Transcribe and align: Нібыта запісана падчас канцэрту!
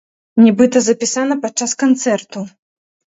Нібыта 0.45 0.81
запісана 0.87 1.37
падчас 1.43 1.71
канцэрту! 1.85 2.47